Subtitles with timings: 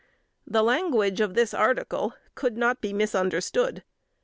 [0.47, 3.83] The language of this article could not be misunderstood.